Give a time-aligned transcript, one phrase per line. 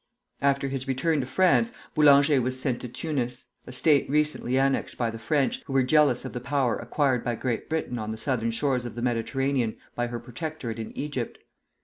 [0.41, 5.11] After his return to France, Boulanger was sent to Tunis, a State recently annexed by
[5.11, 8.49] the French, who were jealous of the power acquired by Great Britain on the southern
[8.49, 11.37] shores of the Mediterranean by her protectorate in Egypt.